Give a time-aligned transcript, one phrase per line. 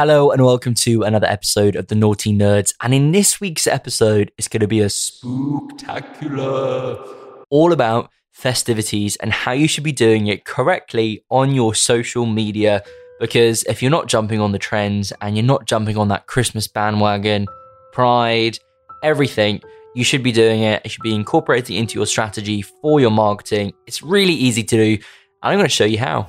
[0.00, 2.72] Hello and welcome to another episode of the Nauti Nerds.
[2.80, 9.30] And in this week's episode, it's going to be a spooktacular, all about festivities and
[9.30, 12.82] how you should be doing it correctly on your social media.
[13.20, 16.66] Because if you're not jumping on the trends and you're not jumping on that Christmas
[16.66, 17.46] bandwagon,
[17.92, 18.56] pride,
[19.02, 19.60] everything,
[19.94, 20.80] you should be doing it.
[20.82, 23.74] It should be incorporated into your strategy for your marketing.
[23.86, 24.96] It's really easy to do.
[25.42, 26.24] I'm going to show you how.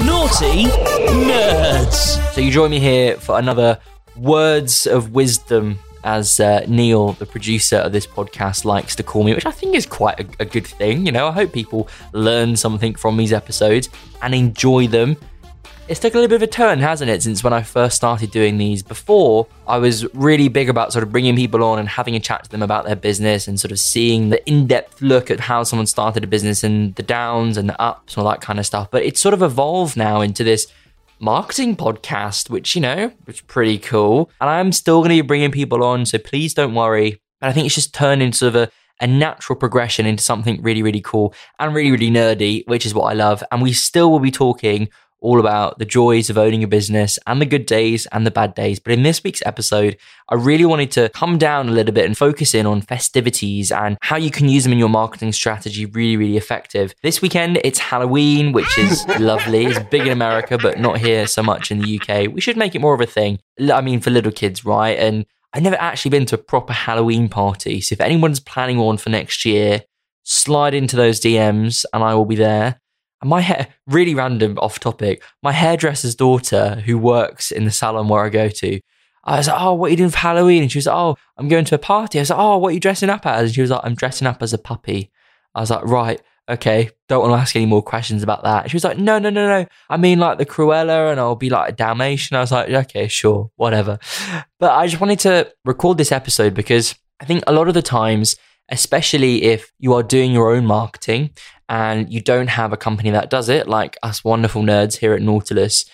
[0.00, 2.32] Nauti Nerds.
[2.32, 3.78] So you join me here for another
[4.16, 9.34] words of wisdom, as uh, Neil, the producer of this podcast, likes to call me,
[9.34, 11.04] which I think is quite a, a good thing.
[11.04, 13.90] You know, I hope people learn something from these episodes
[14.22, 15.18] and enjoy them
[15.88, 18.30] it's taken a little bit of a turn, hasn't it, since when I first started
[18.30, 18.82] doing these.
[18.82, 22.44] Before, I was really big about sort of bringing people on and having a chat
[22.44, 25.62] to them about their business and sort of seeing the in depth look at how
[25.62, 28.66] someone started a business and the downs and the ups and all that kind of
[28.66, 28.90] stuff.
[28.90, 30.66] But it's sort of evolved now into this
[31.20, 34.30] marketing podcast, which, you know, is pretty cool.
[34.40, 37.20] And I'm still going to be bringing people on, so please don't worry.
[37.40, 40.62] And I think it's just turned into sort of a a natural progression into something
[40.62, 43.42] really, really cool and really, really nerdy, which is what I love.
[43.50, 44.88] And we still will be talking
[45.26, 48.54] all about the joys of owning a business and the good days and the bad
[48.54, 48.78] days.
[48.78, 49.96] But in this week's episode,
[50.28, 53.98] I really wanted to come down a little bit and focus in on festivities and
[54.02, 56.94] how you can use them in your marketing strategy really, really effective.
[57.02, 59.66] This weekend, it's Halloween, which is lovely.
[59.66, 62.32] It's big in America, but not here so much in the UK.
[62.32, 63.40] We should make it more of a thing.
[63.60, 64.96] I mean, for little kids, right?
[64.96, 67.80] And I've never actually been to a proper Halloween party.
[67.80, 69.82] So if anyone's planning one for next year,
[70.22, 72.80] slide into those DMs and I will be there.
[73.26, 78.24] My hair, really random off topic, my hairdresser's daughter, who works in the salon where
[78.24, 78.80] I go to,
[79.24, 80.62] I was like, oh, what are you doing for Halloween?
[80.62, 82.18] And she was like, oh, I'm going to a party.
[82.18, 83.46] I was like, oh, what are you dressing up as?
[83.46, 85.10] And she was like, I'm dressing up as a puppy.
[85.54, 88.70] I was like, right, okay, don't want to ask any more questions about that.
[88.70, 89.66] She was like, no, no, no, no.
[89.90, 92.36] I mean, like the Cruella, and I'll be like a Dalmatian.
[92.36, 93.98] I was like, okay, sure, whatever.
[94.60, 97.82] But I just wanted to record this episode because I think a lot of the
[97.82, 98.36] times,
[98.68, 101.30] especially if you are doing your own marketing
[101.68, 105.22] and you don't have a company that does it, like us wonderful nerds here at
[105.22, 105.84] Nautilus,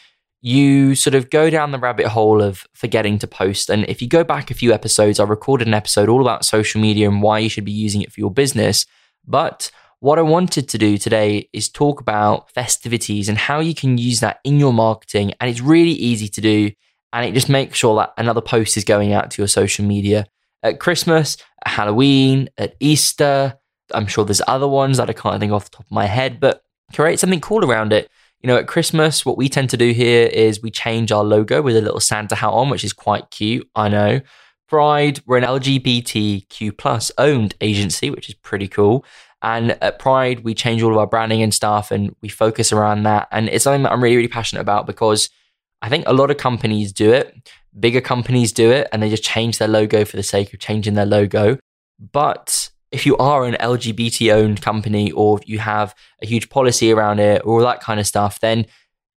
[0.41, 3.71] you sort of go down the rabbit hole of forgetting to post.
[3.71, 6.81] And if you go back a few episodes, I recorded an episode all about social
[6.81, 8.85] media and why you should be using it for your business.
[9.25, 9.71] But
[10.01, 14.19] what I wanted to do today is talk about festivities and how you can use
[14.19, 15.33] that in your marketing.
[15.41, 16.73] And it's really easy to do.
[17.13, 20.27] And it just makes sure that another post is going out to your social media
[20.63, 23.59] at Christmas, at Halloween, at Easter,
[23.95, 26.41] I'm sure there's other ones that I can't think off the top of my head,
[26.41, 26.63] but
[26.93, 28.11] create something cool around it.
[28.41, 31.63] You know, at Christmas, what we tend to do here is we change our logo
[31.63, 33.69] with a little Santa hat on, which is quite cute.
[33.75, 34.21] I know.
[34.69, 39.05] Pride, we're an LGBTQ plus owned agency, which is pretty cool.
[39.43, 43.03] And at Pride, we change all of our branding and stuff and we focus around
[43.03, 43.29] that.
[43.31, 45.29] And it's something that I'm really, really passionate about because
[45.83, 47.51] I think a lot of companies do it.
[47.79, 50.95] Bigger companies do it and they just change their logo for the sake of changing
[50.95, 51.59] their logo.
[51.99, 57.19] But if you are an LGBT owned company or you have a huge policy around
[57.19, 58.67] it or all that kind of stuff, then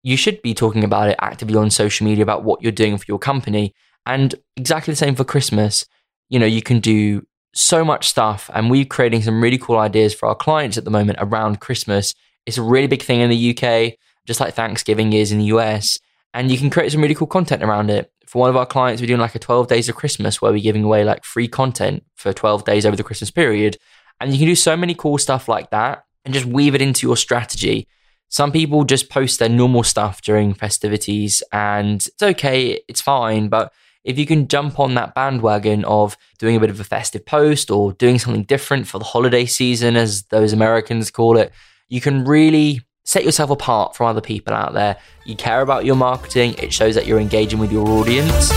[0.02, 3.04] you should be talking about it actively on social media about what you're doing for
[3.08, 3.74] your company.
[4.06, 5.86] And exactly the same for Christmas.
[6.28, 10.12] You know, you can do so much stuff, and we're creating some really cool ideas
[10.12, 12.12] for our clients at the moment around Christmas.
[12.46, 13.94] It's a really big thing in the UK,
[14.26, 15.98] just like Thanksgiving is in the US.
[16.34, 19.00] And you can create some really cool content around it for one of our clients,
[19.00, 22.02] we're doing like a 12 days of Christmas where we're giving away like free content
[22.16, 23.76] for 12 days over the Christmas period.
[24.20, 27.06] And you can do so many cool stuff like that and just weave it into
[27.06, 27.86] your strategy.
[28.28, 33.48] Some people just post their normal stuff during festivities and it's okay, it's fine.
[33.48, 33.72] But
[34.02, 37.70] if you can jump on that bandwagon of doing a bit of a festive post
[37.70, 41.52] or doing something different for the holiday season, as those Americans call it,
[41.88, 44.96] you can really set yourself apart from other people out there.
[45.24, 48.50] You care about your marketing, it shows that you're engaging with your audience.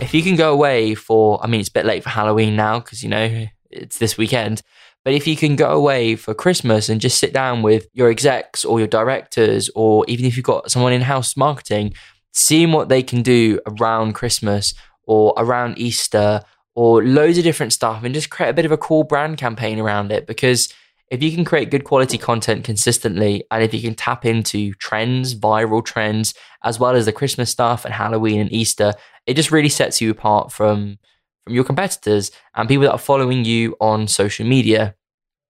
[0.00, 2.80] If you can go away for, I mean, it's a bit late for Halloween now
[2.80, 4.62] because, you know, it's this weekend.
[5.04, 8.64] But if you can go away for Christmas and just sit down with your execs
[8.64, 11.92] or your directors, or even if you've got someone in house marketing,
[12.32, 14.72] seeing what they can do around Christmas
[15.06, 16.42] or around Easter
[16.74, 19.78] or loads of different stuff and just create a bit of a cool brand campaign
[19.78, 20.72] around it because
[21.10, 25.34] if you can create good quality content consistently and if you can tap into trends,
[25.34, 28.92] viral trends, as well as the Christmas stuff and Halloween and Easter,
[29.26, 30.98] it just really sets you apart from
[31.44, 34.94] from your competitors and people that are following you on social media.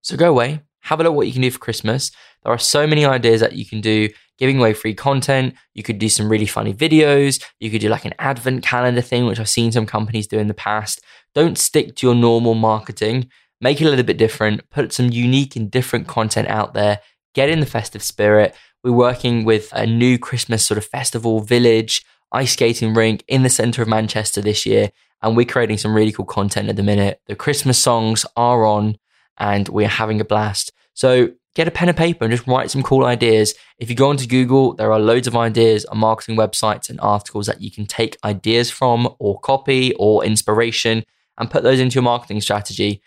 [0.03, 2.11] So go away, have a look what you can do for Christmas.
[2.43, 4.09] There are so many ideas that you can do,
[4.39, 5.55] giving away free content.
[5.73, 7.43] You could do some really funny videos.
[7.61, 10.49] You could do like an advent calendar thing, which I've seen some companies do in
[10.49, 11.01] the past.
[11.35, 13.31] Don't stick to your normal marketing
[13.65, 17.01] make it a little bit different, put some unique and different content out there,
[17.35, 18.55] get in the festive spirit.
[18.85, 23.49] we're working with a new Christmas sort of festival village, ice skating rink in the
[23.49, 24.91] center of Manchester this year.
[25.23, 27.23] And we're creating some really cool content at the minute.
[27.27, 28.99] The Christmas songs are on
[29.39, 30.71] and we're having a blast.
[30.93, 33.55] So get a pen and paper and just write some cool ideas.
[33.79, 37.47] If you go onto Google, there are loads of ideas on marketing websites and articles
[37.47, 41.05] that you can take ideas from or copy or inspiration
[41.39, 43.01] and put those into your marketing strategy.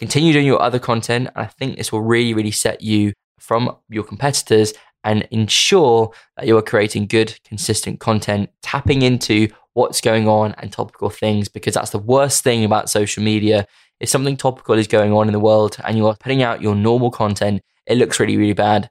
[0.00, 1.28] Continue doing your other content.
[1.36, 4.72] And I think this will really, really set you from your competitors
[5.04, 10.72] and ensure that you are creating good, consistent content, tapping into what's going on and
[10.72, 13.66] topical things, because that's the worst thing about social media.
[14.00, 16.74] If something topical is going on in the world and you are putting out your
[16.74, 18.88] normal content, it looks really, really bad.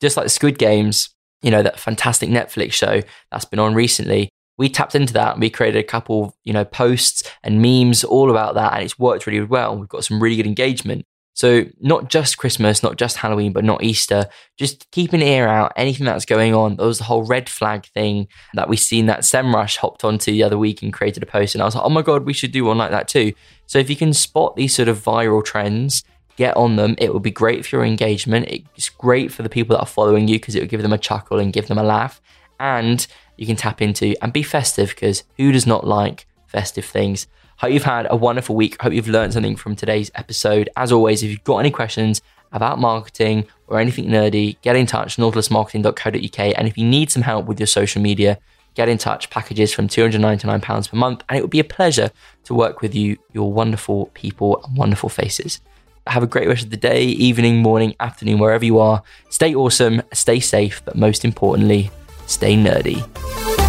[0.00, 1.10] Just like Squid Games,
[1.42, 4.30] you know, that fantastic Netflix show that's been on recently.
[4.62, 8.30] We tapped into that and we created a couple, you know, posts and memes all
[8.30, 9.76] about that, and it's worked really well.
[9.76, 11.04] We've got some really good engagement.
[11.34, 14.28] So not just Christmas, not just Halloween, but not Easter.
[14.56, 15.72] Just keep an ear out.
[15.76, 16.76] Anything that's going on.
[16.76, 20.44] There was the whole red flag thing that we seen that Semrush hopped onto the
[20.44, 22.52] other week and created a post, and I was like, oh my god, we should
[22.52, 23.32] do one like that too.
[23.66, 26.04] So if you can spot these sort of viral trends,
[26.36, 26.94] get on them.
[26.98, 28.46] It will be great for your engagement.
[28.76, 30.98] It's great for the people that are following you because it will give them a
[30.98, 32.20] chuckle and give them a laugh.
[32.60, 33.04] And
[33.42, 37.26] you can tap into and be festive because who does not like festive things?
[37.58, 38.80] Hope you've had a wonderful week.
[38.80, 40.68] Hope you've learned something from today's episode.
[40.76, 42.22] As always, if you've got any questions
[42.52, 46.54] about marketing or anything nerdy, get in touch, nautilusmarketing.co.uk.
[46.56, 48.38] And if you need some help with your social media,
[48.74, 49.28] get in touch.
[49.30, 51.24] Packages from £299 per month.
[51.28, 52.10] And it would be a pleasure
[52.44, 55.60] to work with you, your wonderful people and wonderful faces.
[56.06, 59.02] Have a great rest of the day, evening, morning, afternoon, wherever you are.
[59.30, 61.90] Stay awesome, stay safe, but most importantly,
[62.26, 63.02] stay nerdy.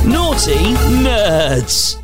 [0.06, 2.03] Nauti Nerds.